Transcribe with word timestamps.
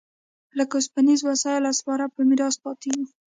لکه 0.57 0.73
اوسپنیز 0.77 1.19
وسایل 1.23 1.63
او 1.69 1.75
سپاره 1.79 2.05
په 2.13 2.21
میراث 2.29 2.55
پاتې 2.63 2.89
و 2.93 2.97